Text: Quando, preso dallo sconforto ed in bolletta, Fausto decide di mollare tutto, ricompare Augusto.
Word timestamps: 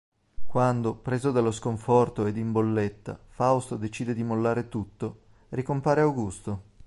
Quando, 0.47 0.95
preso 0.95 1.29
dallo 1.29 1.51
sconforto 1.51 2.25
ed 2.25 2.35
in 2.37 2.51
bolletta, 2.51 3.19
Fausto 3.27 3.75
decide 3.75 4.15
di 4.15 4.23
mollare 4.23 4.67
tutto, 4.67 5.19
ricompare 5.49 6.01
Augusto. 6.01 6.63